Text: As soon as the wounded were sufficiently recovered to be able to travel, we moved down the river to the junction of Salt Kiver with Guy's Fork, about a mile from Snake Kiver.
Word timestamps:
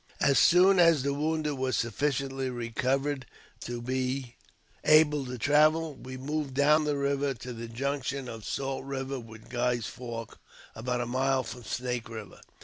As 0.19 0.39
soon 0.39 0.79
as 0.79 1.03
the 1.03 1.13
wounded 1.13 1.59
were 1.59 1.71
sufficiently 1.73 2.49
recovered 2.49 3.27
to 3.59 3.83
be 3.83 4.33
able 4.83 5.27
to 5.27 5.37
travel, 5.37 5.93
we 5.93 6.17
moved 6.17 6.55
down 6.55 6.85
the 6.85 6.97
river 6.97 7.35
to 7.35 7.53
the 7.53 7.67
junction 7.67 8.27
of 8.27 8.43
Salt 8.43 8.87
Kiver 8.89 9.19
with 9.23 9.49
Guy's 9.49 9.85
Fork, 9.85 10.39
about 10.73 11.01
a 11.01 11.05
mile 11.05 11.43
from 11.43 11.63
Snake 11.65 12.05
Kiver. 12.05 12.41